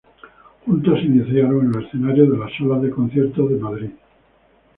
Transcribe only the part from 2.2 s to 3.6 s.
de las salas de conciertos de